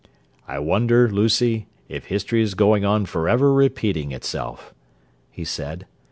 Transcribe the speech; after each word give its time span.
"I 0.47 0.57
wonder, 0.57 1.07
Lucy, 1.11 1.67
if 1.87 2.05
history's 2.05 2.55
going 2.55 2.83
on 2.83 3.05
forever 3.05 3.53
repeating 3.53 4.11
itself," 4.11 4.73
he 5.29 5.45
said. 5.45 5.85